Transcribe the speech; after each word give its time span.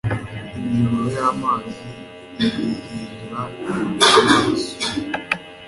imiyoboro 0.57 1.07
y'amazi 1.15 1.85
iyihindura 2.47 3.39
amaraso 3.43 4.71